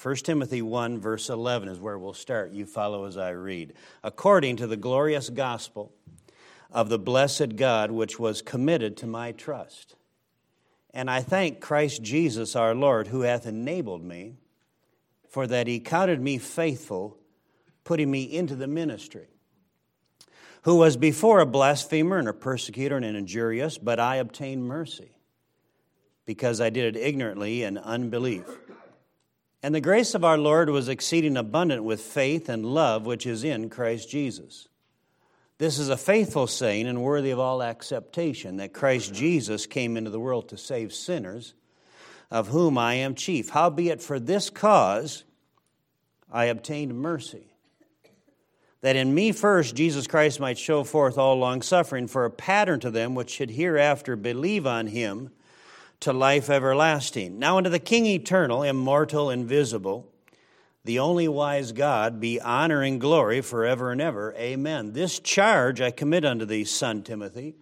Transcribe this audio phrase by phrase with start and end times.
[0.00, 2.52] 1 Timothy 1, verse 11 is where we'll start.
[2.52, 3.72] You follow as I read.
[4.04, 5.92] According to the glorious gospel
[6.70, 9.96] of the blessed God, which was committed to my trust.
[10.94, 14.36] And I thank Christ Jesus our Lord, who hath enabled me,
[15.28, 17.18] for that he counted me faithful,
[17.84, 19.28] putting me into the ministry.
[20.62, 25.10] Who was before a blasphemer and a persecutor and an injurious, but I obtained mercy,
[26.24, 28.44] because I did it ignorantly in unbelief.
[29.62, 33.42] And the grace of our Lord was exceeding abundant with faith and love which is
[33.42, 34.68] in Christ Jesus.
[35.58, 40.10] This is a faithful saying and worthy of all acceptation that Christ Jesus came into
[40.10, 41.54] the world to save sinners,
[42.30, 43.48] of whom I am chief.
[43.48, 45.24] Howbeit, for this cause
[46.30, 47.52] I obtained mercy,
[48.82, 52.92] that in me first Jesus Christ might show forth all longsuffering for a pattern to
[52.92, 55.32] them which should hereafter believe on him
[56.00, 57.38] to life everlasting.
[57.38, 60.12] Now unto the King eternal, immortal, invisible,
[60.84, 64.32] the only wise God, be honor and glory forever and ever.
[64.34, 64.92] Amen.
[64.92, 67.56] This charge I commit unto thee, son Timothy,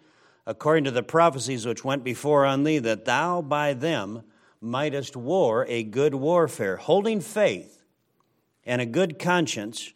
[0.46, 4.22] according to the prophecies which went before on thee, that thou by them
[4.60, 7.82] mightest war a good warfare, holding faith
[8.64, 9.92] and a good conscience,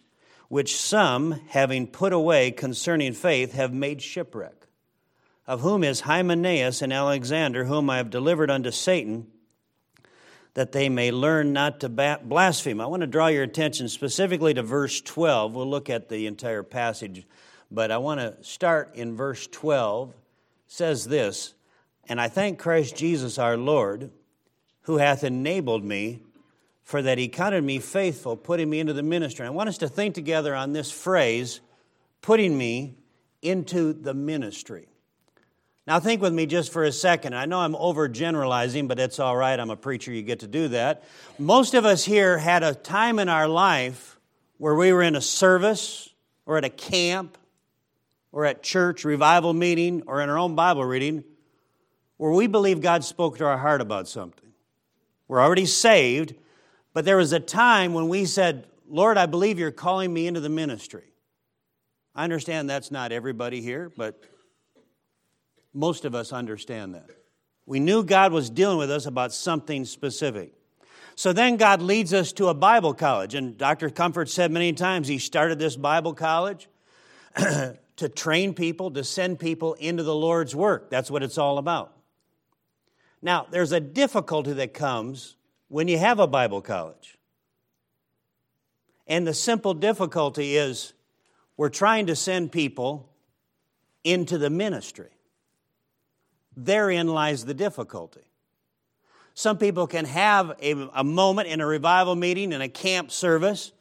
[0.48, 4.59] which some, having put away concerning faith, have made shipwreck
[5.50, 9.26] of whom is Hymenaeus and Alexander, whom I have delivered unto Satan,
[10.54, 12.80] that they may learn not to blaspheme.
[12.80, 15.52] I want to draw your attention specifically to verse 12.
[15.52, 17.26] We'll look at the entire passage,
[17.68, 20.10] but I want to start in verse 12.
[20.10, 20.16] It
[20.68, 21.54] says this,
[22.08, 24.12] and I thank Christ Jesus our Lord,
[24.82, 26.22] who hath enabled me,
[26.84, 29.44] for that he counted me faithful, putting me into the ministry.
[29.44, 31.60] I want us to think together on this phrase,
[32.22, 32.94] putting me
[33.42, 34.86] into the ministry.
[35.86, 37.34] Now, think with me just for a second.
[37.34, 39.58] I know I'm overgeneralizing, but it's all right.
[39.58, 41.04] I'm a preacher, you get to do that.
[41.38, 44.18] Most of us here had a time in our life
[44.58, 46.10] where we were in a service
[46.46, 47.38] or at a camp
[48.30, 51.24] or at church revival meeting or in our own Bible reading
[52.20, 54.52] where we believe God spoke to our heart about something.
[55.26, 56.34] We're already saved,
[56.92, 60.40] but there was a time when we said, Lord, I believe you're calling me into
[60.40, 61.14] the ministry.
[62.14, 64.22] I understand that's not everybody here, but
[65.72, 67.06] most of us understand that.
[67.66, 70.52] We knew God was dealing with us about something specific.
[71.14, 73.34] So then God leads us to a Bible college.
[73.34, 73.90] And Dr.
[73.90, 76.68] Comfort said many times he started this Bible college
[77.36, 80.90] to train people, to send people into the Lord's work.
[80.90, 81.94] That's what it's all about.
[83.22, 85.36] Now, there's a difficulty that comes
[85.68, 87.18] when you have a Bible college.
[89.06, 90.92] And the simple difficulty is
[91.56, 93.10] we're trying to send people
[94.02, 95.10] into the ministry.
[96.56, 98.20] Therein lies the difficulty.
[99.34, 103.72] Some people can have a, a, moment in a revival meeting, in a camp service.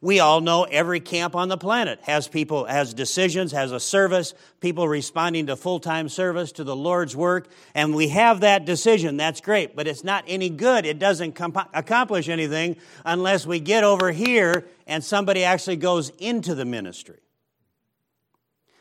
[0.00, 4.34] We all know every camp on the planet has people, has decisions, has a service,
[4.60, 9.16] people responding to full time service, to the Lord's work, and we have that decision.
[9.16, 10.86] That's great, but it's not any good.
[10.86, 16.54] It doesn't comp- accomplish anything unless we get over here and somebody actually goes into
[16.54, 17.18] the ministry.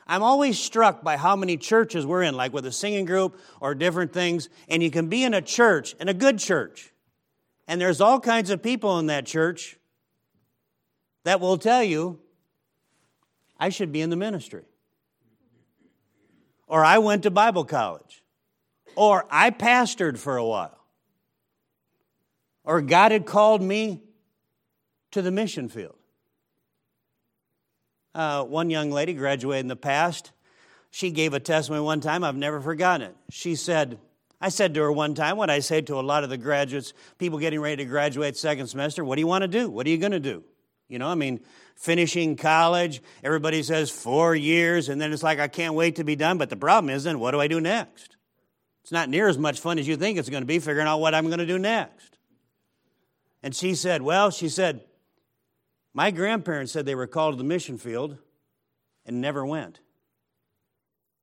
[0.08, 3.76] I'm always struck by how many churches we're in, like with a singing group or
[3.76, 6.94] different things, and you can be in a church, in a good church,
[7.68, 9.78] and there's all kinds of people in that church
[11.26, 12.20] that will tell you,
[13.60, 14.64] I should be in the ministry.
[16.68, 18.24] Or I went to Bible college.
[18.96, 20.80] Or I pastored for a while.
[22.64, 24.04] Or God had called me
[25.12, 25.97] to the mission field.
[28.18, 30.32] Uh, one young lady graduated in the past.
[30.90, 33.16] She gave a testimony one time, I've never forgotten it.
[33.30, 34.00] She said,
[34.42, 36.94] I said to her one time, what I say to a lot of the graduates,
[37.20, 39.70] people getting ready to graduate second semester, what do you want to do?
[39.70, 40.44] What are you going to do?
[40.88, 41.42] You know, I mean,
[41.76, 46.16] finishing college, everybody says four years, and then it's like, I can't wait to be
[46.16, 46.40] done.
[46.40, 48.18] But the problem is, then what do I do next?
[48.82, 51.02] It's not near as much fun as you think it's going to be figuring out
[51.02, 52.18] what I'm going to do next.
[53.44, 54.82] And she said, Well, she said,
[55.98, 58.20] my grandparents said they were called to the mission field
[59.04, 59.80] and never went.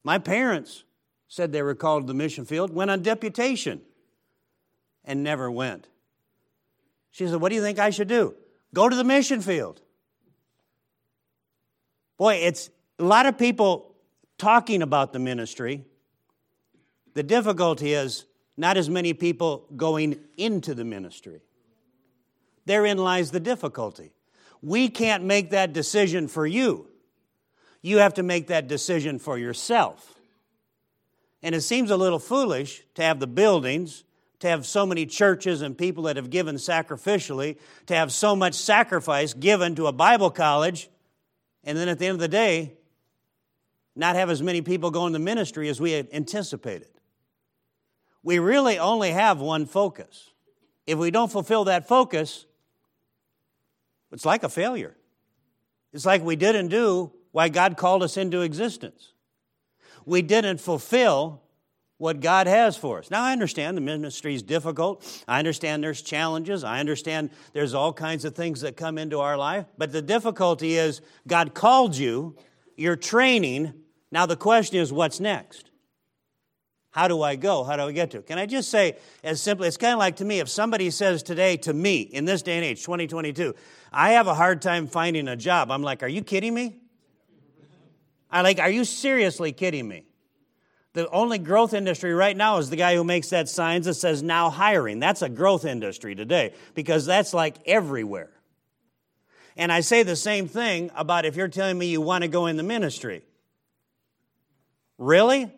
[0.03, 0.82] My parents
[1.29, 3.82] said they were called to the mission field, went on deputation,
[5.05, 5.87] and never went.
[7.12, 8.35] She said, What do you think I should do?
[8.75, 9.81] Go to the mission field.
[12.19, 12.69] Boy, it's
[12.99, 13.94] a lot of people
[14.38, 15.85] talking about the ministry.
[17.15, 18.25] The difficulty is
[18.56, 21.43] not as many people going into the ministry.
[22.67, 24.14] Therein lies the difficulty.
[24.65, 26.89] We can't make that decision for you.
[27.83, 30.15] You have to make that decision for yourself.
[31.43, 34.05] And it seems a little foolish to have the buildings,
[34.39, 37.59] to have so many churches and people that have given sacrificially,
[37.89, 40.89] to have so much sacrifice given to a Bible college,
[41.63, 42.73] and then at the end of the day,
[43.95, 46.89] not have as many people go into ministry as we had anticipated.
[48.23, 50.31] We really only have one focus.
[50.87, 52.47] If we don't fulfill that focus,
[54.15, 54.97] it's like a failure.
[55.93, 59.13] It's like we didn't do why God called us into existence.
[60.07, 61.43] We didn't fulfill
[61.99, 63.11] what God has for us.
[63.11, 65.05] Now, I understand the ministry is difficult.
[65.27, 66.63] I understand there's challenges.
[66.63, 69.67] I understand there's all kinds of things that come into our life.
[69.79, 72.37] But the difficulty is God called you,
[72.77, 73.75] you're training.
[74.13, 75.71] Now, the question is, what's next?
[76.94, 77.64] How do I go?
[77.64, 78.23] How do I get to?
[78.23, 81.25] Can I just say, as simply, it's kind of like to me, if somebody says
[81.25, 83.52] today to me, in this day and age, 2022,
[83.93, 85.73] I have a hard time finding a job.
[85.73, 86.76] I'm like, are you kidding me?
[88.31, 90.05] I like, are you seriously kidding me?
[90.93, 94.23] The only growth industry right now is the guy who makes that signs that says
[94.23, 95.00] now hiring.
[95.00, 98.31] That's a growth industry today because that's like everywhere.
[99.56, 102.46] And I say the same thing about if you're telling me you want to go
[102.46, 103.25] in the ministry.
[104.96, 105.50] Really?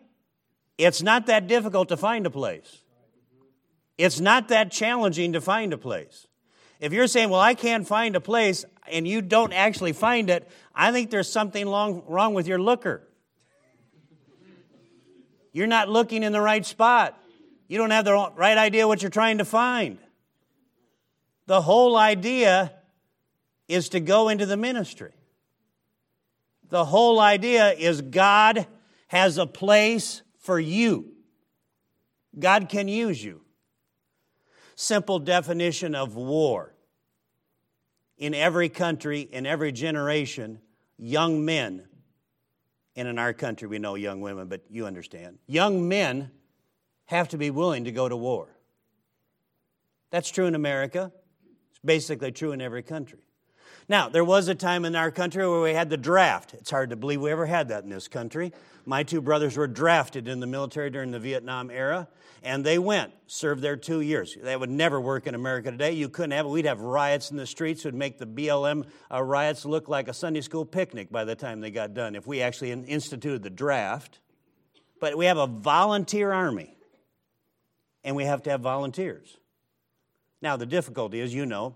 [0.77, 2.83] It's not that difficult to find a place.
[3.97, 6.27] It's not that challenging to find a place.
[6.79, 10.47] If you're saying, well, I can't find a place, and you don't actually find it,
[10.75, 13.01] I think there's something long, wrong with your looker.
[15.51, 17.19] You're not looking in the right spot.
[17.67, 19.97] You don't have the right idea what you're trying to find.
[21.47, 22.73] The whole idea
[23.67, 25.13] is to go into the ministry.
[26.69, 28.67] The whole idea is God
[29.07, 31.11] has a place for you.
[32.39, 33.41] God can use you.
[34.75, 36.73] Simple definition of war.
[38.17, 40.61] In every country, in every generation,
[40.97, 41.85] young men
[42.95, 45.37] and in our country, we know young women, but you understand.
[45.47, 46.31] Young men
[47.07, 48.47] have to be willing to go to war.
[50.11, 51.11] That's true in America.
[51.71, 53.19] It's basically true in every country.
[53.89, 56.53] Now, there was a time in our country where we had the draft.
[56.53, 58.51] It's hard to believe we ever had that in this country.
[58.85, 62.09] My two brothers were drafted in the military during the Vietnam era,
[62.43, 64.35] and they went, served there two years.
[64.43, 65.93] That would never work in America today.
[65.93, 66.49] You couldn't have it.
[66.49, 67.85] We'd have riots in the streets.
[67.85, 71.61] Would make the BLM uh, riots look like a Sunday school picnic by the time
[71.61, 74.19] they got done if we actually instituted the draft.
[74.99, 76.75] But we have a volunteer army,
[78.03, 79.37] and we have to have volunteers.
[80.41, 81.75] Now, the difficulty is, you know,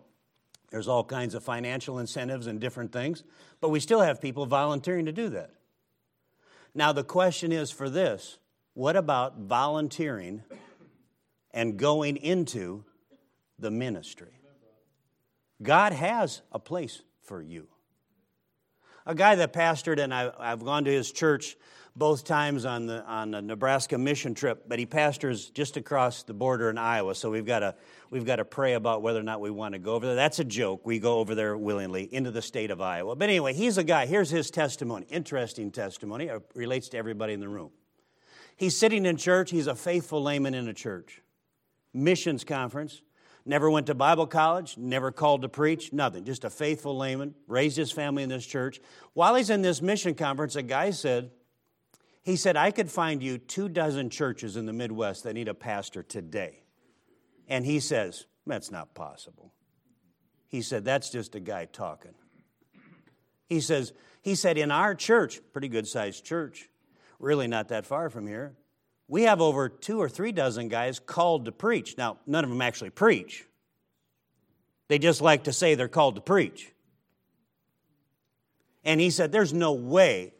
[0.71, 3.23] there's all kinds of financial incentives and different things,
[3.59, 5.51] but we still have people volunteering to do that.
[6.73, 8.39] Now, the question is for this
[8.73, 10.43] what about volunteering
[11.53, 12.85] and going into
[13.59, 14.31] the ministry?
[15.61, 17.67] God has a place for you.
[19.05, 21.57] A guy that pastored, and I, have gone to his church
[21.95, 26.33] both times on the on the Nebraska mission trip, but he pastors just across the
[26.33, 27.15] border in Iowa.
[27.15, 27.75] So we've got to
[28.09, 30.15] we've got to pray about whether or not we want to go over there.
[30.15, 30.85] That's a joke.
[30.85, 33.15] We go over there willingly into the state of Iowa.
[33.15, 34.05] But anyway, he's a guy.
[34.05, 35.05] Here's his testimony.
[35.09, 36.27] Interesting testimony.
[36.27, 37.71] It relates to everybody in the room.
[38.55, 39.51] He's sitting in church.
[39.51, 41.21] He's a faithful layman in a church.
[41.93, 43.01] Missions conference.
[43.43, 46.25] Never went to Bible college, never called to preach, nothing.
[46.25, 48.79] Just a faithful layman, raised his family in this church.
[49.13, 51.31] While he's in this mission conference, a guy said,
[52.23, 55.53] he said, I could find you two dozen churches in the Midwest that need a
[55.53, 56.63] pastor today.
[57.47, 59.53] And he says, That's not possible.
[60.47, 62.13] He said, That's just a guy talking.
[63.49, 66.69] He says, he said, in our church, pretty good sized church,
[67.19, 68.53] really not that far from here,
[69.07, 71.97] we have over two or three dozen guys called to preach.
[71.97, 73.45] Now, none of them actually preach.
[74.87, 76.71] They just like to say they're called to preach.
[78.83, 80.33] And he said, There's no way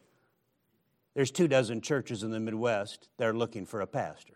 [1.14, 4.36] there's two dozen churches in the Midwest that are looking for a pastor.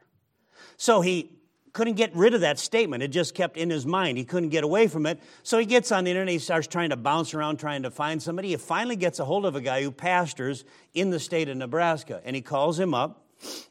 [0.78, 1.32] So he
[1.74, 3.04] couldn't get rid of that statement.
[3.04, 4.18] It just kept in his mind.
[4.18, 5.20] He couldn't get away from it.
[5.44, 8.24] So he gets on the internet, he starts trying to bounce around, trying to find
[8.24, 8.50] somebody.
[8.50, 10.64] He finally gets a hold of a guy who pastors
[10.94, 12.22] in the state of Nebraska.
[12.24, 13.26] And he calls him up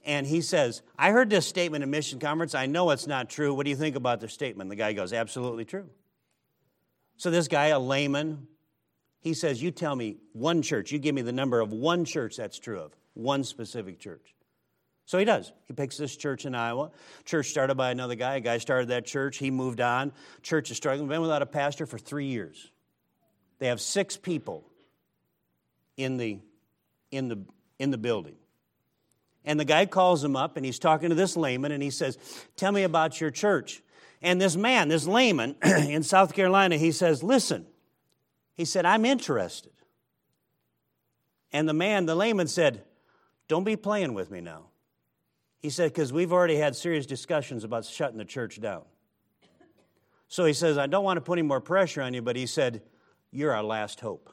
[0.05, 2.55] and he says, I heard this statement in Mission Conference.
[2.55, 3.55] I know it's not true.
[3.55, 4.69] What do you think about the statement?
[4.69, 5.89] The guy goes, Absolutely true.
[7.17, 8.49] So this guy, a layman,
[9.25, 10.93] he says, You tell me one church.
[10.93, 14.35] You give me the number of one church that's true of, one specific church.
[15.07, 15.51] So he does.
[15.67, 16.91] He picks this church in Iowa.
[17.25, 18.37] Church started by another guy.
[18.37, 19.39] A guy started that church.
[19.39, 20.13] He moved on.
[20.43, 21.09] Church is struggling.
[21.09, 22.71] Been without a pastor for three years.
[23.61, 24.65] They have six people
[25.97, 26.41] in the,
[27.11, 27.39] in the,
[27.79, 28.37] in the building.
[29.43, 32.19] And the guy calls him up and he's talking to this layman and he says,
[32.57, 33.83] Tell me about your church.
[34.21, 37.67] And this man, this layman in South Carolina, he says, Listen,
[38.55, 39.73] he said, I'm interested.
[41.53, 42.83] And the man, the layman said,
[43.49, 44.67] Don't be playing with me now.
[45.61, 48.83] He said, because we've already had serious discussions about shutting the church down.
[50.29, 52.47] So he says, I don't want to put any more pressure on you, but he
[52.47, 52.83] said,
[53.31, 54.31] You're our last hope.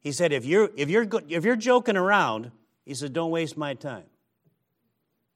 [0.00, 2.52] He said, If you're, if you're, if you're joking around,
[2.86, 4.04] he said, Don't waste my time.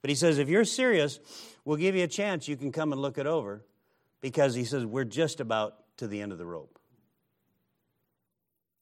[0.00, 1.20] But he says, If you're serious,
[1.64, 2.48] we'll give you a chance.
[2.48, 3.64] You can come and look it over
[4.20, 6.78] because he says, We're just about to the end of the rope.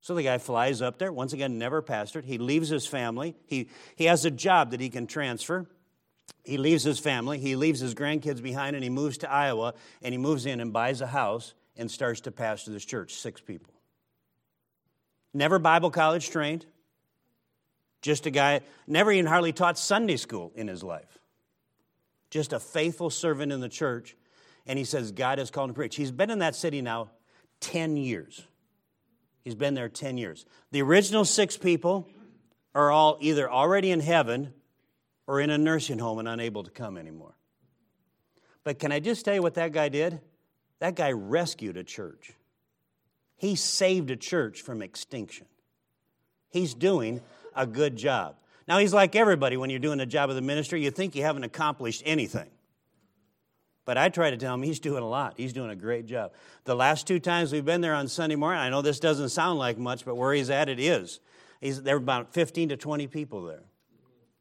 [0.02, 2.25] So the guy flies up there, once again, never pastored.
[2.25, 3.37] He leaves his family.
[3.47, 5.66] He, he has a job that he can transfer.
[6.44, 10.12] He leaves his family, he leaves his grandkids behind, and he moves to Iowa, and
[10.12, 13.73] he moves in and buys a house and starts to pastor this church, six people.
[15.32, 16.66] Never Bible college trained,
[18.02, 21.18] just a guy, never even hardly taught Sunday school in his life.
[22.28, 24.16] Just a faithful servant in the church,
[24.66, 25.94] and he says, God has called him to preach.
[25.94, 27.11] He's been in that city now
[27.61, 28.42] 10 years.
[29.44, 30.46] He's been there 10 years.
[30.70, 32.08] The original six people
[32.75, 34.54] are all either already in heaven
[35.26, 37.34] or in a nursing home and unable to come anymore.
[38.64, 40.20] But can I just tell you what that guy did?
[40.78, 42.32] That guy rescued a church.
[43.37, 45.46] He saved a church from extinction.
[46.49, 47.20] He's doing
[47.56, 48.37] a good job.
[48.68, 51.22] Now, he's like everybody when you're doing a job of the ministry, you think you
[51.22, 52.49] haven't accomplished anything.
[53.84, 55.34] But I try to tell him he's doing a lot.
[55.36, 56.32] He's doing a great job.
[56.64, 59.58] The last two times we've been there on Sunday morning, I know this doesn't sound
[59.58, 61.20] like much, but where he's at, it is.
[61.60, 63.64] He's, there are about 15 to 20 people there.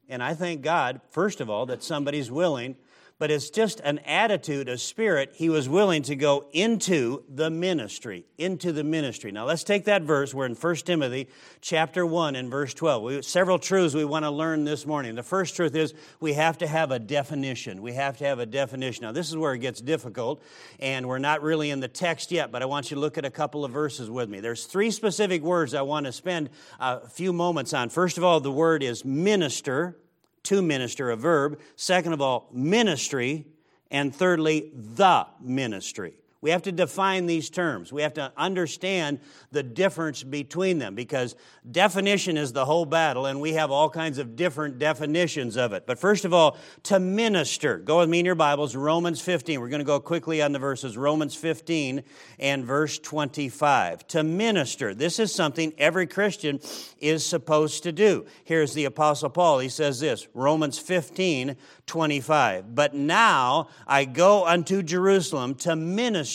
[0.08, 2.76] And I thank God, first of all, that somebody's willing
[3.22, 5.30] but it's just an attitude, a spirit.
[5.36, 9.30] He was willing to go into the ministry, into the ministry.
[9.30, 10.34] Now let's take that verse.
[10.34, 11.28] We're in 1 Timothy
[11.60, 13.02] chapter 1 and verse 12.
[13.04, 15.14] We, several truths we want to learn this morning.
[15.14, 17.80] The first truth is we have to have a definition.
[17.80, 19.04] We have to have a definition.
[19.04, 20.42] Now this is where it gets difficult,
[20.80, 23.24] and we're not really in the text yet, but I want you to look at
[23.24, 24.40] a couple of verses with me.
[24.40, 26.50] There's three specific words I want to spend
[26.80, 27.88] a few moments on.
[27.88, 29.96] First of all, the word is minister
[30.44, 31.60] to minister, a verb.
[31.76, 33.46] Second of all, ministry.
[33.90, 36.14] And thirdly, the ministry.
[36.42, 37.92] We have to define these terms.
[37.92, 39.20] We have to understand
[39.52, 41.36] the difference between them because
[41.70, 45.86] definition is the whole battle, and we have all kinds of different definitions of it.
[45.86, 47.78] But first of all, to minister.
[47.78, 49.60] Go with me in your Bibles, Romans 15.
[49.60, 52.02] We're going to go quickly on the verses, Romans 15
[52.40, 54.08] and verse 25.
[54.08, 54.96] To minister.
[54.96, 56.58] This is something every Christian
[56.98, 58.26] is supposed to do.
[58.42, 59.60] Here's the Apostle Paul.
[59.60, 61.56] He says this Romans 15,
[61.86, 62.74] 25.
[62.74, 66.31] But now I go unto Jerusalem to minister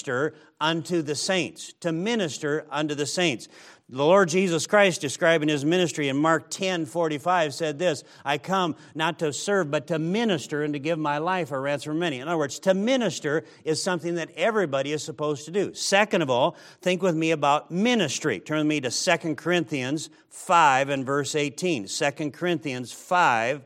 [0.59, 3.47] unto the saints, to minister unto the saints.
[3.89, 8.75] The Lord Jesus Christ, describing his ministry in Mark 10 45, said this I come
[8.95, 12.19] not to serve, but to minister and to give my life a ransom for many.
[12.19, 15.73] In other words, to minister is something that everybody is supposed to do.
[15.73, 18.41] Second of all, think with me about ministry.
[18.41, 21.87] Turn with me to 2 Corinthians 5 and verse 18.
[21.87, 23.61] 2 Corinthians 5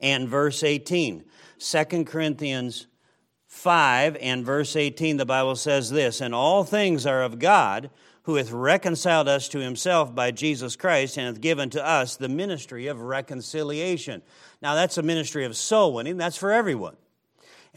[0.00, 1.24] and verse 18.
[1.58, 2.86] 2 Corinthians
[3.52, 7.90] 5 and verse 18, the Bible says this And all things are of God,
[8.22, 12.30] who hath reconciled us to himself by Jesus Christ, and hath given to us the
[12.30, 14.22] ministry of reconciliation.
[14.62, 16.96] Now, that's a ministry of soul winning, that's for everyone.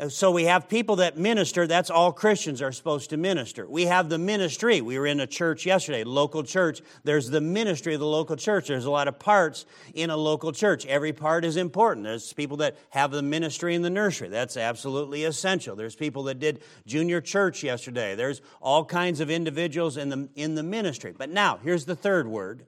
[0.10, 1.68] So we have people that minister.
[1.68, 3.66] That's all Christians are supposed to minister.
[3.66, 4.82] We have the ministry.
[4.82, 6.82] We were in a church yesterday, local church.
[7.06, 8.68] There's the ministry of the local church.
[8.68, 10.86] There's a lot of parts in a local church.
[10.86, 12.04] Every part is important.
[12.04, 14.28] There's people that have the ministry in the nursery.
[14.28, 15.78] That's absolutely essential.
[15.78, 18.16] There's people that did junior church yesterday.
[18.16, 21.14] There's all kinds of individuals in the, in the ministry.
[21.18, 22.66] But now, here's the third word.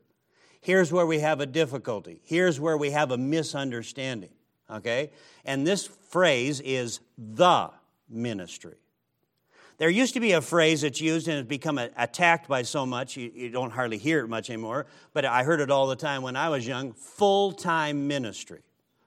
[0.62, 2.22] Here's where we have a difficulty.
[2.24, 4.29] Here's where we have a misunderstanding
[4.70, 5.12] okay?
[5.46, 7.72] And this phrase is the
[8.10, 8.76] ministry.
[9.78, 13.16] There used to be a phrase that's used and has become attacked by so much,
[13.16, 16.24] you, you don't hardly hear it much anymore, but I heard it all the time
[16.24, 18.62] when I was young full time ministry,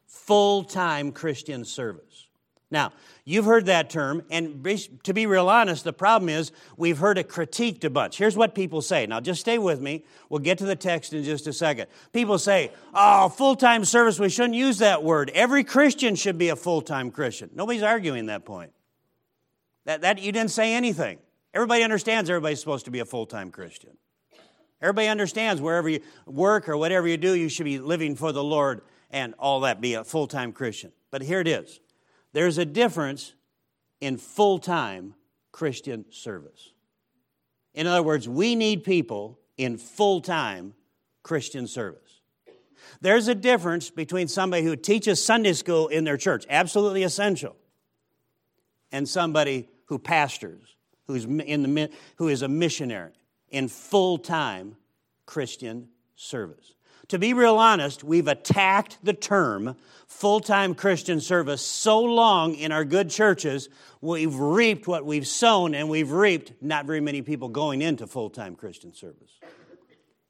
[0.06, 2.28] full time Christian service.
[2.72, 2.92] Now,
[3.24, 4.64] you've heard that term, and
[5.02, 8.16] to be real honest, the problem is we've heard it critiqued a bunch.
[8.16, 9.06] Here's what people say.
[9.06, 10.04] Now, just stay with me.
[10.28, 11.88] We'll get to the text in just a second.
[12.12, 15.32] People say, oh, full time service, we shouldn't use that word.
[15.34, 17.50] Every Christian should be a full time Christian.
[17.54, 18.72] Nobody's arguing that point.
[19.86, 21.18] That, that, you didn't say anything.
[21.52, 23.96] Everybody understands everybody's supposed to be a full time Christian.
[24.80, 28.44] Everybody understands wherever you work or whatever you do, you should be living for the
[28.44, 30.92] Lord and all that, be a full time Christian.
[31.10, 31.80] But here it is.
[32.32, 33.34] There's a difference
[34.00, 35.14] in full time
[35.52, 36.72] Christian service.
[37.74, 40.74] In other words, we need people in full time
[41.22, 42.20] Christian service.
[43.00, 47.56] There's a difference between somebody who teaches Sunday school in their church, absolutely essential,
[48.90, 53.12] and somebody who pastors, who's in the, who is a missionary
[53.50, 54.76] in full time
[55.26, 56.74] Christian service.
[57.08, 59.76] To be real honest, we've attacked the term
[60.06, 63.68] full time Christian service so long in our good churches,
[64.00, 68.30] we've reaped what we've sown, and we've reaped not very many people going into full
[68.30, 69.30] time Christian service.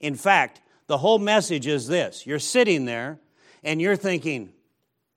[0.00, 3.18] In fact, the whole message is this you're sitting there
[3.62, 4.52] and you're thinking,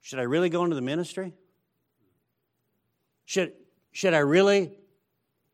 [0.01, 1.33] should I really go into the ministry?
[3.25, 3.53] Should,
[3.91, 4.71] should I really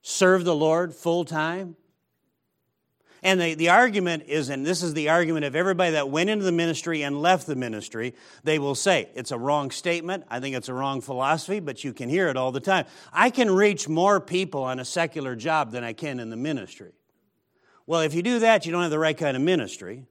[0.01, 1.75] serve the Lord full time?
[3.21, 6.45] And the, the argument is, and this is the argument of everybody that went into
[6.45, 10.23] the ministry and left the ministry, they will say, it's a wrong statement.
[10.29, 12.85] I think it's a wrong philosophy, but you can hear it all the time.
[13.11, 16.93] I can reach more people on a secular job than I can in the ministry.
[17.85, 20.05] Well, if you do that, you don't have the right kind of ministry,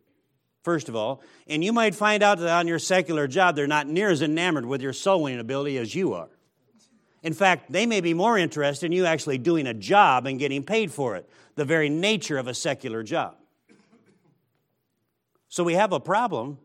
[0.62, 1.22] first of all.
[1.46, 4.66] And you might find out that on your secular job, they're not near as enamored
[4.66, 6.28] with your soul winning ability as you are.
[7.22, 10.62] In fact, they may be more interested in you actually doing a job and getting
[10.62, 13.34] paid for it, the very nature of a secular job.
[15.48, 16.58] So we have a problem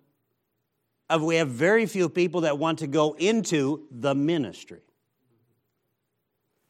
[1.10, 4.82] of we have very few people that want to go into the ministry.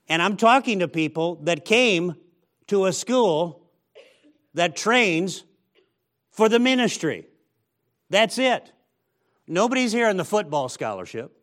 [0.07, 2.15] And I'm talking to people that came
[2.67, 3.67] to a school
[4.53, 5.43] that trains
[6.31, 7.27] for the ministry.
[8.09, 8.71] That's it.
[9.47, 11.35] Nobody's here on the football scholarship.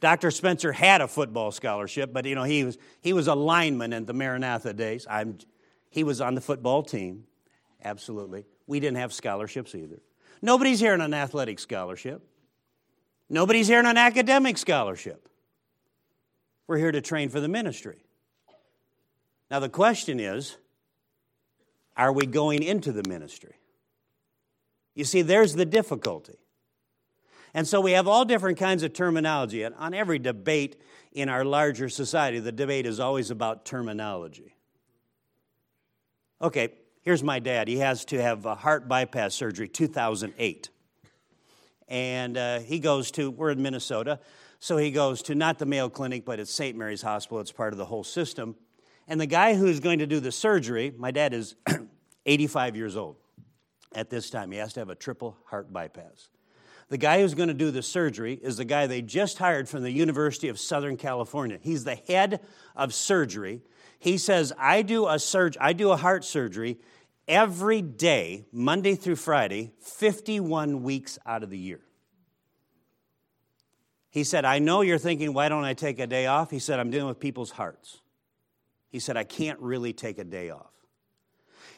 [0.00, 0.30] Dr.
[0.30, 4.04] Spencer had a football scholarship, but you know he was he was a lineman in
[4.04, 5.06] the Maranatha days.
[5.10, 5.38] I'm,
[5.90, 7.24] he was on the football team,
[7.82, 8.46] absolutely.
[8.66, 10.00] We didn't have scholarships either.
[10.40, 12.22] Nobody's here on an athletic scholarship.
[13.28, 15.28] Nobody's here on an academic scholarship.
[16.66, 18.04] We're here to train for the ministry.
[19.50, 20.56] Now the question is,
[21.96, 23.56] are we going into the ministry?
[24.94, 26.38] You see, there's the difficulty.
[27.58, 29.64] And so we have all different kinds of terminology.
[29.64, 34.54] And on every debate in our larger society, the debate is always about terminology.
[36.40, 36.68] Okay,
[37.02, 37.66] here's my dad.
[37.66, 40.70] He has to have a heart bypass surgery 2008.
[41.88, 44.20] And uh, he goes to, we're in Minnesota,
[44.60, 46.78] so he goes to not the Mayo Clinic, but it's St.
[46.78, 47.40] Mary's Hospital.
[47.40, 48.54] It's part of the whole system.
[49.08, 51.56] And the guy who's going to do the surgery, my dad is
[52.24, 53.16] 85 years old
[53.96, 54.52] at this time.
[54.52, 56.28] He has to have a triple heart bypass.
[56.88, 59.82] The guy who's going to do the surgery is the guy they just hired from
[59.82, 61.58] the University of Southern California.
[61.60, 62.40] He's the head
[62.74, 63.60] of surgery.
[63.98, 66.78] He says, I do a surg- I do a heart surgery
[67.26, 71.80] every day, Monday through Friday, 51 weeks out of the year.
[74.10, 76.50] He said, I know you're thinking, why don't I take a day off?
[76.50, 78.00] He said, I'm dealing with people's hearts.
[78.88, 80.72] He said, I can't really take a day off.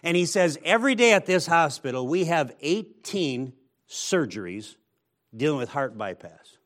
[0.05, 3.53] And he says, every day at this hospital, we have 18
[3.89, 4.77] surgeries
[5.37, 6.57] dealing with heart bypass.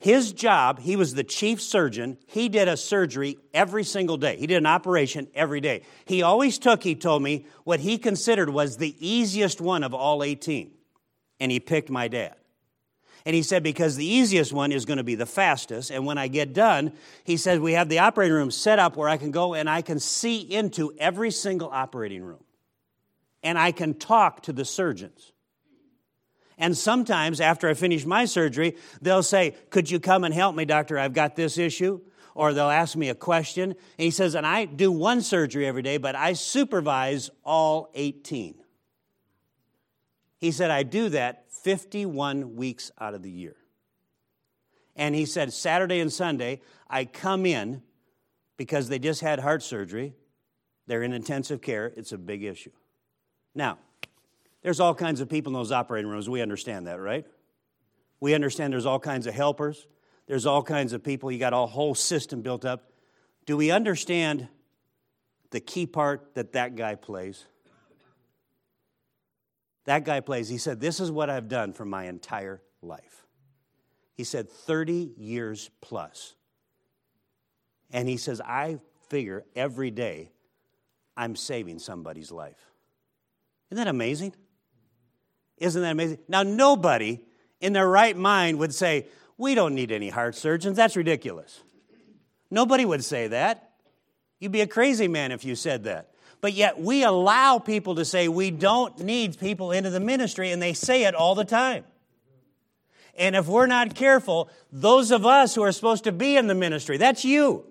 [0.00, 2.16] His job, he was the chief surgeon.
[2.26, 4.36] He did a surgery every single day.
[4.36, 5.82] He did an operation every day.
[6.06, 10.24] He always took, he told me, what he considered was the easiest one of all
[10.24, 10.72] 18.
[11.38, 12.34] And he picked my dad.
[13.26, 15.90] And he said, because the easiest one is going to be the fastest.
[15.90, 16.92] And when I get done,
[17.24, 19.82] he said, we have the operating room set up where I can go and I
[19.82, 22.42] can see into every single operating room.
[23.42, 25.32] And I can talk to the surgeons.
[26.60, 30.66] And sometimes after I finish my surgery, they'll say, Could you come and help me,
[30.66, 30.98] doctor?
[30.98, 32.02] I've got this issue.
[32.34, 33.70] Or they'll ask me a question.
[33.72, 38.54] And he says, And I do one surgery every day, but I supervise all 18.
[40.36, 43.56] He said, I do that 51 weeks out of the year.
[44.96, 47.82] And he said, Saturday and Sunday, I come in
[48.58, 50.14] because they just had heart surgery.
[50.86, 51.92] They're in intensive care.
[51.96, 52.72] It's a big issue.
[53.54, 53.78] Now,
[54.62, 56.28] there's all kinds of people in those operating rooms.
[56.28, 57.26] We understand that, right?
[58.20, 59.86] We understand there's all kinds of helpers.
[60.26, 61.32] There's all kinds of people.
[61.32, 62.92] You got a whole system built up.
[63.46, 64.48] Do we understand
[65.50, 67.46] the key part that that guy plays?
[69.86, 73.26] That guy plays, he said, This is what I've done for my entire life.
[74.14, 76.34] He said, 30 years plus.
[77.90, 80.30] And he says, I figure every day
[81.16, 82.70] I'm saving somebody's life.
[83.70, 84.34] Isn't that amazing?
[85.60, 86.18] Isn't that amazing?
[86.26, 87.20] Now, nobody
[87.60, 90.76] in their right mind would say, We don't need any heart surgeons.
[90.76, 91.60] That's ridiculous.
[92.50, 93.70] Nobody would say that.
[94.40, 96.10] You'd be a crazy man if you said that.
[96.40, 100.60] But yet, we allow people to say we don't need people into the ministry, and
[100.60, 101.84] they say it all the time.
[103.18, 106.54] And if we're not careful, those of us who are supposed to be in the
[106.54, 107.66] ministry, that's you,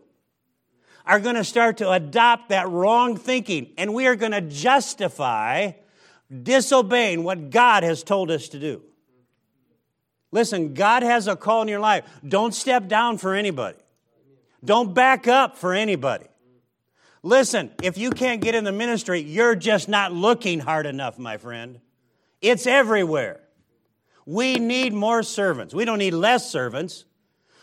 [1.08, 5.72] are going to start to adopt that wrong thinking, and we are going to justify
[6.30, 8.82] disobeying what God has told us to do.
[10.32, 12.06] Listen, God has a call in your life.
[12.28, 13.78] Don't step down for anybody.
[14.64, 16.28] Don't back up for anybody.
[17.24, 21.38] Listen, if you can't get in the ministry, you're just not looking hard enough, my
[21.38, 21.80] friend.
[22.42, 23.42] It's everywhere.
[24.26, 25.74] We need more servants.
[25.74, 27.06] We don't need less servants.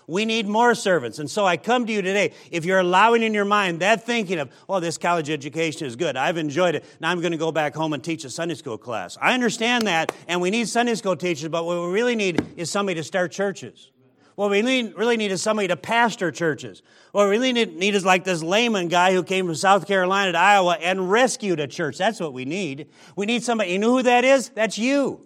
[0.09, 1.19] We need more servants.
[1.19, 2.33] And so I come to you today.
[2.51, 6.17] If you're allowing in your mind that thinking of, oh, this college education is good,
[6.17, 8.79] I've enjoyed it, now I'm going to go back home and teach a Sunday school
[8.79, 9.19] class.
[9.21, 12.71] I understand that, and we need Sunday school teachers, but what we really need is
[12.71, 13.91] somebody to start churches.
[14.37, 16.83] What we really need is somebody to pastor churches.
[17.13, 20.39] What we really need is like this layman guy who came from South Carolina to
[20.39, 21.97] Iowa and rescued a church.
[21.97, 22.89] That's what we need.
[23.17, 23.73] We need somebody.
[23.73, 24.51] You know who that is?
[24.51, 25.26] That's you.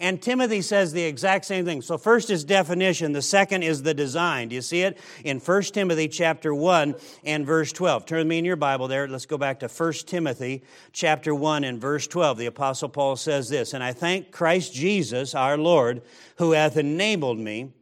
[0.00, 1.82] And Timothy says the exact same thing.
[1.82, 4.48] So first is definition, the second is the design.
[4.48, 4.96] Do you see it?
[5.24, 8.06] In 1 Timothy chapter 1 and verse 12.
[8.06, 9.08] Turn me in your Bible there.
[9.08, 12.38] Let's go back to 1 Timothy chapter 1 and verse 12.
[12.38, 16.02] The apostle Paul says this, "And I thank Christ Jesus our Lord,
[16.36, 17.72] who hath enabled me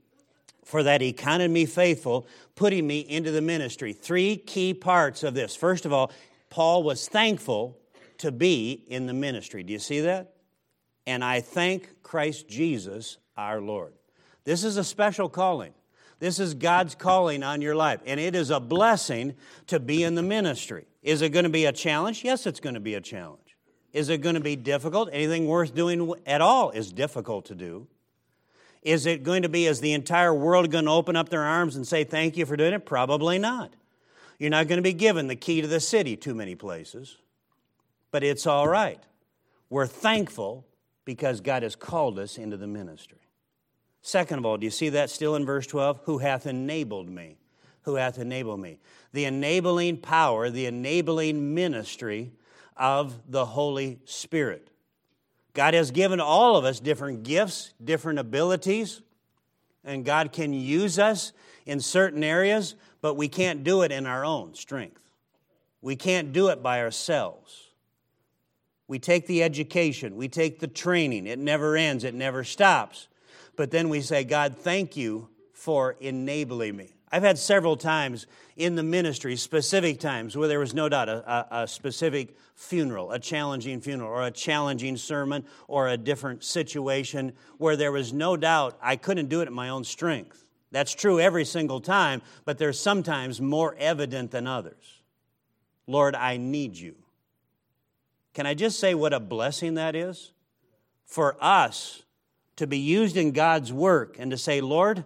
[0.64, 5.34] for that he counted me faithful, putting me into the ministry." Three key parts of
[5.34, 5.54] this.
[5.54, 6.10] First of all,
[6.48, 7.76] Paul was thankful
[8.18, 9.62] to be in the ministry.
[9.62, 10.32] Do you see that?
[11.06, 13.92] And I thank Christ Jesus our Lord.
[14.44, 15.72] This is a special calling.
[16.18, 19.34] This is God's calling on your life, and it is a blessing
[19.66, 20.86] to be in the ministry.
[21.02, 22.24] Is it going to be a challenge?
[22.24, 23.56] Yes, it's going to be a challenge.
[23.92, 25.10] Is it going to be difficult?
[25.12, 27.86] Anything worth doing at all is difficult to do.
[28.82, 31.76] Is it going to be, is the entire world going to open up their arms
[31.76, 32.86] and say, Thank you for doing it?
[32.86, 33.74] Probably not.
[34.38, 37.16] You're not going to be given the key to the city too many places,
[38.10, 39.02] but it's all right.
[39.70, 40.66] We're thankful
[41.06, 43.20] because God has called us into the ministry.
[44.02, 46.00] Second of all, do you see that still in verse 12?
[46.04, 47.38] Who hath enabled me?
[47.82, 48.78] Who hath enabled me?
[49.12, 52.32] The enabling power, the enabling ministry
[52.76, 54.68] of the Holy Spirit.
[55.54, 59.00] God has given all of us different gifts, different abilities,
[59.84, 61.32] and God can use us
[61.64, 65.00] in certain areas, but we can't do it in our own strength.
[65.80, 67.65] We can't do it by ourselves.
[68.88, 71.26] We take the education, we take the training.
[71.26, 73.08] It never ends, it never stops.
[73.56, 76.96] But then we say, God, thank you for enabling me.
[77.10, 81.30] I've had several times in the ministry, specific times, where there was no doubt a,
[81.30, 87.32] a, a, specific funeral, a challenging funeral, or a challenging sermon, or a different situation
[87.58, 90.44] where there was no doubt I couldn't do it in my own strength.
[90.72, 95.00] That's true every single time, but there's sometimes more evident than others.
[95.86, 96.96] Lord, I need you.
[98.36, 100.30] Can I just say what a blessing that is?
[101.06, 102.02] For us
[102.56, 105.04] to be used in God's work and to say, Lord,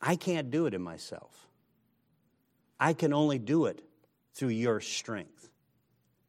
[0.00, 1.48] I can't do it in myself.
[2.80, 3.82] I can only do it
[4.32, 5.50] through your strength.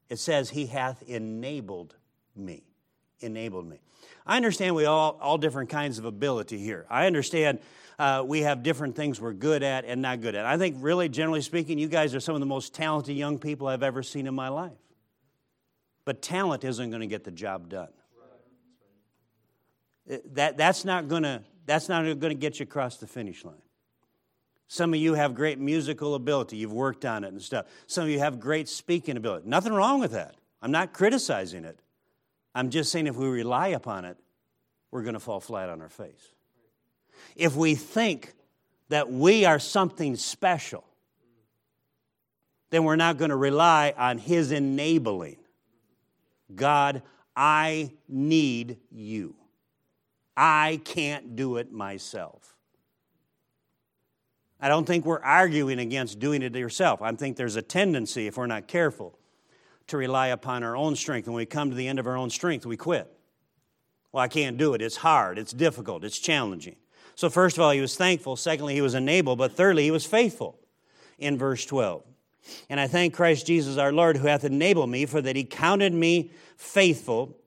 [0.09, 1.95] It says, He hath enabled
[2.35, 2.65] me.
[3.21, 3.79] Enabled me.
[4.25, 6.85] I understand we all all different kinds of ability here.
[6.89, 7.59] I understand
[7.97, 10.45] uh, we have different things we're good at and not good at.
[10.45, 13.65] I think, really, generally speaking, you guys are some of the most talented young people
[13.65, 14.73] I've ever seen in my life.
[16.07, 17.89] But talent isn't going to get the job done.
[20.35, 23.61] That, that's not going to that's not going to get you across the finish line.
[24.69, 26.55] Some of you have great musical ability.
[26.55, 27.65] You've worked on it and stuff.
[27.87, 29.49] Some of you have great speaking ability.
[29.49, 30.35] Nothing wrong with that.
[30.61, 31.77] I'm not criticizing it.
[32.55, 34.15] I'm just saying if we rely upon it,
[34.91, 36.35] we're going to fall flat on our face.
[37.35, 38.33] If we think
[38.87, 40.85] that we are something special,
[42.69, 45.35] then we're not going to rely on His enabling.
[46.55, 47.01] God,
[47.35, 49.35] I need you.
[50.35, 52.55] I can't do it myself.
[54.59, 57.01] I don't think we're arguing against doing it yourself.
[57.01, 59.17] I think there's a tendency, if we're not careful,
[59.87, 61.27] to rely upon our own strength.
[61.27, 63.11] When we come to the end of our own strength, we quit.
[64.11, 64.81] Well, I can't do it.
[64.81, 66.75] It's hard, it's difficult, it's challenging.
[67.15, 68.35] So, first of all, he was thankful.
[68.35, 69.39] Secondly, he was enabled.
[69.39, 70.59] But thirdly, he was faithful
[71.17, 72.03] in verse 12.
[72.69, 75.93] And I thank Christ Jesus our Lord, who hath enabled me, for that he counted
[75.93, 77.37] me faithful,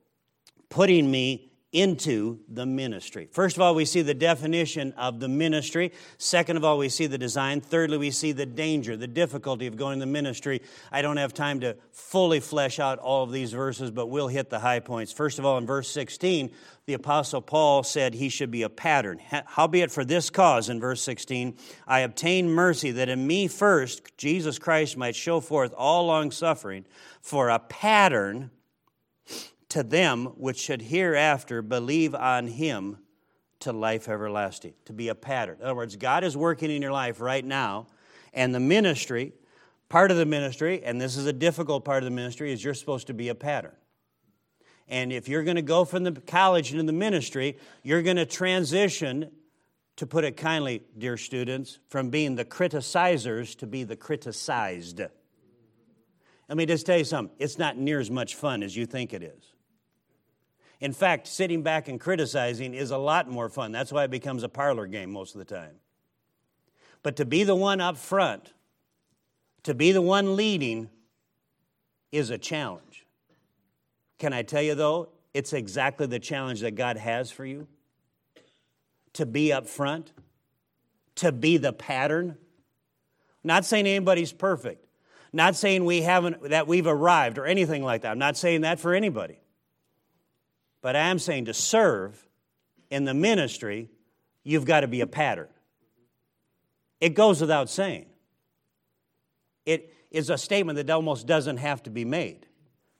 [0.69, 3.29] putting me into the ministry.
[3.31, 5.93] First of all, we see the definition of the ministry.
[6.17, 7.61] Second of all, we see the design.
[7.61, 10.61] Thirdly, we see the danger, the difficulty of going to the ministry.
[10.91, 14.49] I don't have time to fully flesh out all of these verses, but we'll hit
[14.49, 15.13] the high points.
[15.13, 16.51] First of all, in verse 16,
[16.87, 19.21] the Apostle Paul said he should be a pattern.
[19.45, 21.57] Howbeit for this cause, in verse 16,
[21.87, 26.85] I obtain mercy that in me first Jesus Christ might show forth all long suffering
[27.21, 28.51] for a pattern
[29.71, 32.97] to them which should hereafter believe on him
[33.61, 35.57] to life everlasting, to be a pattern.
[35.59, 37.87] In other words, God is working in your life right now,
[38.33, 39.33] and the ministry,
[39.87, 42.73] part of the ministry, and this is a difficult part of the ministry, is you're
[42.73, 43.75] supposed to be a pattern.
[44.89, 48.25] And if you're going to go from the college into the ministry, you're going to
[48.25, 49.31] transition,
[49.95, 54.99] to put it kindly, dear students, from being the criticizers to be the criticized.
[54.99, 59.13] Let me just tell you something it's not near as much fun as you think
[59.13, 59.53] it is.
[60.81, 63.71] In fact, sitting back and criticizing is a lot more fun.
[63.71, 65.75] That's why it becomes a parlor game most of the time.
[67.03, 68.53] But to be the one up front,
[69.63, 70.89] to be the one leading,
[72.11, 73.05] is a challenge.
[74.17, 77.67] Can I tell you, though, it's exactly the challenge that God has for you?
[79.13, 80.13] To be up front,
[81.15, 82.37] to be the pattern.
[83.43, 84.85] Not saying anybody's perfect.
[85.31, 88.11] Not saying we haven't that we've arrived or anything like that.
[88.11, 89.40] I'm not saying that for anybody.
[90.81, 92.27] But I am saying to serve
[92.89, 93.89] in the ministry,
[94.43, 95.47] you've got to be a pattern.
[96.99, 98.05] It goes without saying.
[99.65, 102.45] It is a statement that almost doesn't have to be made,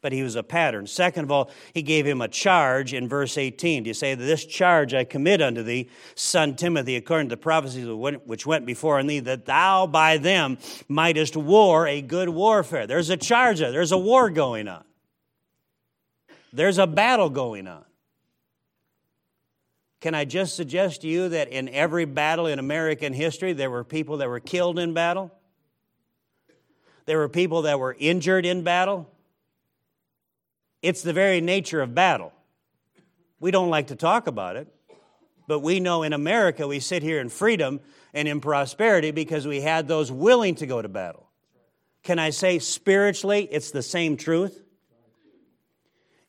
[0.02, 0.88] but he was a pattern.
[0.88, 3.84] Second of all, he gave him a charge in verse 18.
[3.84, 7.88] Do you say, This charge I commit unto thee, son Timothy, according to the prophecies
[7.88, 12.88] which went before on thee, that thou by them mightest war a good warfare.
[12.88, 14.84] There's a charge there, there's a war going on,
[16.54, 17.86] there's a battle going on.
[20.02, 23.84] Can I just suggest to you that in every battle in American history, there were
[23.84, 25.32] people that were killed in battle?
[27.06, 29.10] There were people that were injured in battle.
[30.82, 32.34] It's the very nature of battle.
[33.40, 34.68] We don't like to talk about it,
[35.48, 37.80] but we know in America we sit here in freedom
[38.14, 41.28] and in prosperity because we had those willing to go to battle.
[42.04, 44.61] Can I say spiritually, it's the same truth?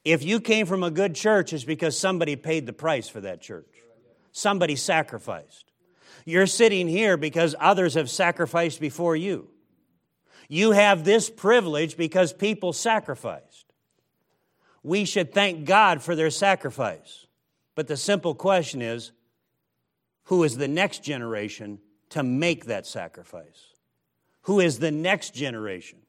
[0.05, 3.41] If you came from a good church, it's because somebody paid the price for that
[3.41, 3.69] church,
[4.33, 5.73] somebody sacrificed.
[6.25, 9.49] You're sitting here because others have sacrificed before you.
[10.49, 13.67] You have this privilege because people sacrificed.
[14.83, 17.27] We should thank God for their sacrifice.
[17.75, 19.13] But the simple question is
[20.25, 21.79] who is the next generation
[22.11, 23.73] to make that sacrifice?
[24.43, 26.02] Who is the next generation?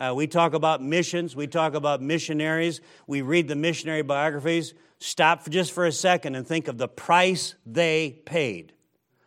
[0.00, 4.72] Uh, we talk about missions, we talk about missionaries, we read the missionary biographies.
[4.98, 8.72] Stop for just for a second and think of the price they paid,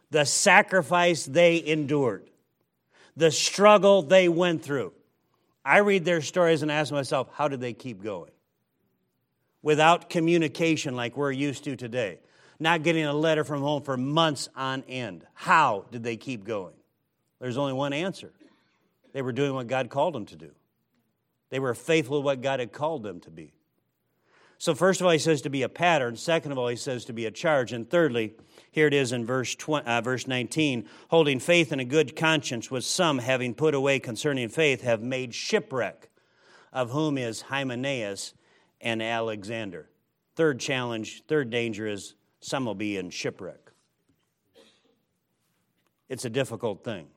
[0.10, 2.30] the sacrifice they endured
[3.16, 4.94] the struggle they went through.
[5.66, 8.32] I read their stories and ask myself, how did they keep going?
[9.62, 12.20] Without communication like we're used to today,
[12.60, 15.26] not getting a letter from home for months on end.
[15.34, 16.74] How did they keep going?
[17.40, 18.32] There's only one answer
[19.14, 20.52] they were doing what God called them to do,
[21.54, 23.54] they were faithful to what God had called them to be.
[24.58, 26.16] So, first of all, he says to be a pattern.
[26.16, 27.74] Second of all, he says to be a charge.
[27.74, 28.34] And thirdly,
[28.72, 32.72] here it is in verse, 20, uh, verse 19 holding faith and a good conscience,
[32.72, 36.10] which some, having put away concerning faith, have made shipwreck,
[36.72, 38.34] of whom is Hymenaeus
[38.82, 39.92] and Alexander.
[40.36, 43.70] Third challenge, third danger is some will be in shipwreck.
[46.10, 47.10] It's a difficult thing.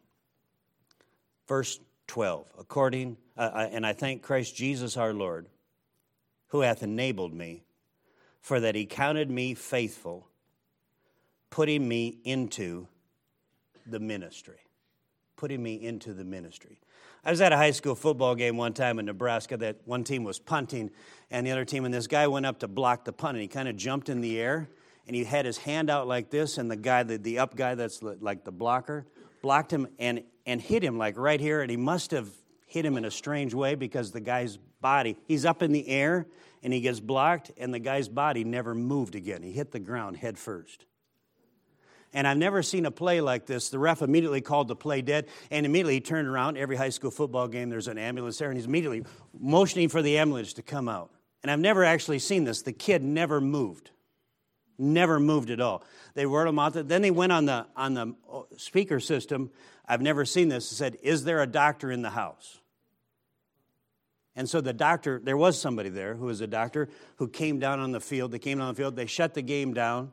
[1.48, 5.46] Verse 12, according, uh, uh and I thank Christ Jesus our Lord
[6.48, 7.64] who hath enabled me,
[8.40, 10.28] for that he counted me faithful,
[11.50, 12.86] putting me into
[13.86, 14.60] the ministry.
[15.36, 16.80] Putting me into the ministry.
[17.24, 20.22] I was at a high school football game one time in Nebraska that one team
[20.24, 20.90] was punting
[21.30, 23.48] and the other team, and this guy went up to block the punt and he
[23.48, 24.68] kind of jumped in the air
[25.06, 27.74] and he had his hand out like this, and the guy, the, the up guy
[27.74, 29.06] that's like the blocker,
[29.42, 32.28] blocked him and, and hit him like right here, and he must have
[32.66, 36.26] hit him in a strange way because the guy's body, he's up in the air
[36.62, 39.42] and he gets blocked, and the guy's body never moved again.
[39.42, 40.84] He hit the ground head first.
[42.12, 43.68] And I've never seen a play like this.
[43.68, 46.56] The ref immediately called the play dead, and immediately he turned around.
[46.56, 49.04] Every high school football game, there's an ambulance there, and he's immediately
[49.38, 51.10] motioning for the ambulance to come out.
[51.42, 52.62] And I've never actually seen this.
[52.62, 53.90] The kid never moved,
[54.78, 55.82] never moved at all.
[56.14, 56.72] They word him out.
[56.74, 58.14] Then they went on the on the
[58.56, 59.50] speaker system.
[59.86, 60.68] I've never seen this.
[60.68, 62.60] Said, "Is there a doctor in the house?"
[64.36, 67.80] And so the doctor, there was somebody there who was a doctor who came down
[67.80, 68.32] on the field.
[68.32, 68.94] They came down on the field.
[68.94, 70.12] They shut the game down.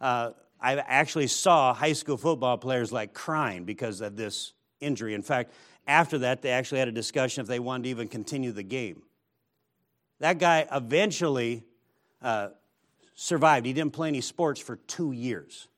[0.00, 5.14] Uh, I actually saw high school football players like crying because of this injury.
[5.14, 5.52] In fact,
[5.86, 9.02] after that, they actually had a discussion if they wanted to even continue the game.
[10.18, 11.64] That guy eventually
[12.20, 12.48] uh,
[13.14, 13.66] survived.
[13.66, 15.68] He didn't play any sports for two years.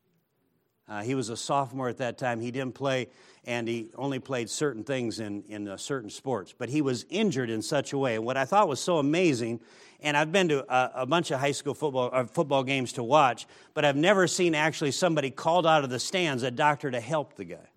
[0.87, 2.41] Uh, he was a sophomore at that time.
[2.41, 3.09] He didn't play,
[3.45, 6.55] and he only played certain things in, in uh, certain sports.
[6.57, 8.19] But he was injured in such a way.
[8.19, 9.61] What I thought was so amazing,
[10.01, 13.03] and I've been to a, a bunch of high school football, uh, football games to
[13.03, 17.01] watch, but I've never seen actually somebody called out of the stands, a doctor, to
[17.01, 17.69] help the guy.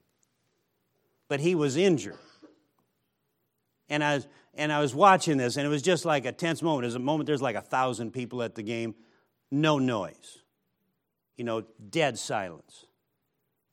[1.29, 2.17] But he was injured.
[3.89, 6.61] And I, was, and I was watching this, and it was just like a tense
[6.61, 6.83] moment.
[6.83, 8.95] There's a moment, there's like a thousand people at the game,
[9.51, 10.39] no noise,
[11.35, 12.85] you know, dead silence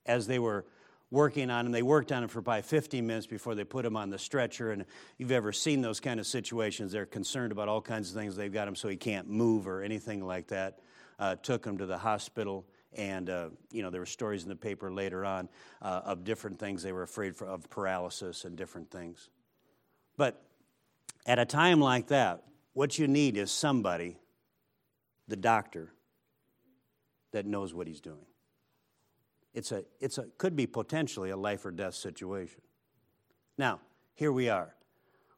[0.07, 0.65] as they were
[1.11, 1.73] working on him.
[1.73, 4.73] They worked on him for probably 15 minutes before they put him on the stretcher.
[4.73, 4.85] And
[5.17, 8.37] you've ever seen those kind of situations, they're concerned about all kinds of things.
[8.37, 10.81] They've got him so he can't move or anything like that.
[11.19, 12.67] Uh, took him to the hospital.
[12.97, 15.49] And, uh, you know, there were stories in the paper later on
[15.83, 16.83] uh, of different things.
[16.83, 19.31] They were afraid for, of paralysis and different things.
[20.17, 20.43] But
[21.27, 24.17] at a time like that, what you need is somebody,
[25.29, 25.93] the doctor,
[27.33, 28.27] that knows what he's doing.
[29.53, 32.61] It's a, it's a, could be potentially a life or death situation.
[33.59, 33.81] Now,
[34.15, 34.75] here we are.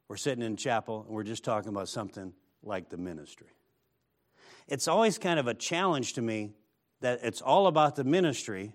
[0.07, 3.49] We're sitting in chapel and we're just talking about something like the ministry.
[4.67, 6.51] It's always kind of a challenge to me
[7.01, 8.73] that it's all about the ministry,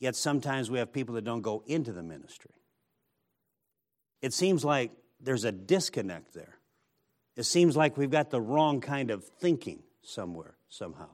[0.00, 2.50] yet sometimes we have people that don't go into the ministry.
[4.22, 6.58] It seems like there's a disconnect there.
[7.36, 11.08] It seems like we've got the wrong kind of thinking somewhere, somehow.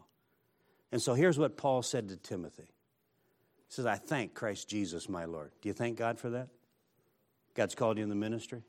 [0.90, 5.24] And so here's what Paul said to Timothy He says, I thank Christ Jesus, my
[5.24, 5.52] Lord.
[5.60, 6.48] Do you thank God for that?
[7.54, 8.62] God's called you in the ministry?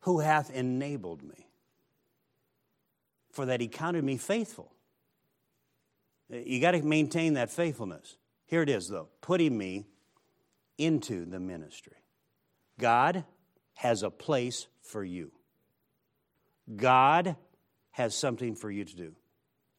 [0.00, 1.48] Who hath enabled me,
[3.32, 4.72] for that he counted me faithful.
[6.28, 8.16] You got to maintain that faithfulness.
[8.46, 9.86] Here it is, though putting me
[10.78, 11.96] into the ministry.
[12.78, 13.24] God
[13.74, 15.32] has a place for you.
[16.74, 17.36] God
[17.92, 19.14] has something for you to do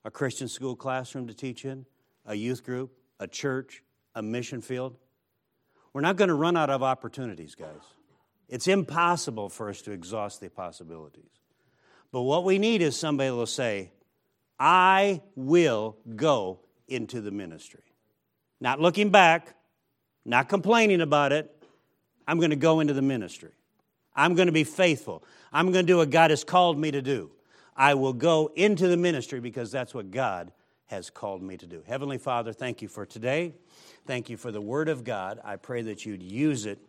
[0.07, 1.85] a Christian school classroom to teach in,
[2.25, 3.83] a youth group, a church,
[4.15, 4.95] a mission field.
[5.91, 7.81] We're not going to run out of opportunities, guys.
[8.47, 11.29] It's impossible for us to exhaust the possibilities.
[12.13, 13.91] But what we need is somebody will say,
[14.57, 17.83] I will go into the ministry.
[18.61, 19.55] Not looking back,
[20.23, 21.53] not complaining about it.
[22.25, 23.51] I'm going to go into the ministry.
[24.15, 25.25] I'm going to be faithful.
[25.51, 27.29] I'm going to do what God has called me to do.
[27.77, 30.51] I will go into the ministry because that's what God
[30.87, 31.83] has called me to do.
[31.85, 33.53] Heavenly Father, thank you for today.
[34.05, 35.39] Thank you for the Word of God.
[35.43, 36.79] I pray that you'd use it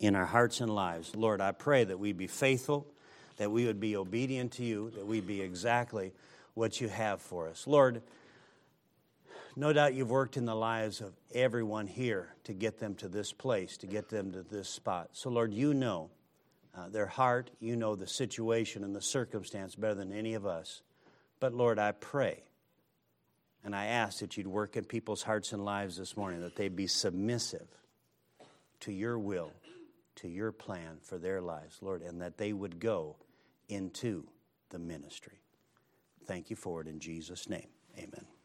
[0.00, 1.14] in our hearts and lives.
[1.14, 2.86] Lord, I pray that we'd be faithful,
[3.36, 6.12] that we would be obedient to you, that we'd be exactly
[6.54, 7.66] what you have for us.
[7.66, 8.02] Lord,
[9.56, 13.32] no doubt you've worked in the lives of everyone here to get them to this
[13.32, 15.10] place, to get them to this spot.
[15.12, 16.10] So, Lord, you know
[16.78, 20.82] uh, their heart, you know the situation and the circumstance better than any of us.
[21.40, 22.42] But, Lord, I pray
[23.64, 26.76] and I ask that you'd work in people's hearts and lives this morning, that they'd
[26.76, 27.66] be submissive
[28.80, 29.52] to your will,
[30.16, 33.16] to your plan for their lives, Lord, and that they would go
[33.68, 34.28] into
[34.70, 35.40] the ministry.
[36.26, 37.68] Thank you for it in Jesus' name.
[37.96, 38.28] Amen.